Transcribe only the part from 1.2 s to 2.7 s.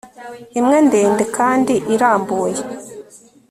kandi irambuye